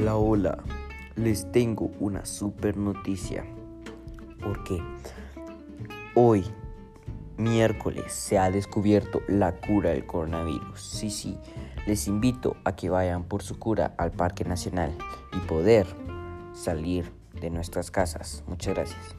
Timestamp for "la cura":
9.28-9.90